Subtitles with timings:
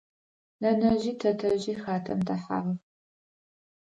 [0.61, 2.79] Нэнэжъи тэтэжъи хатэм дэхьагъэх.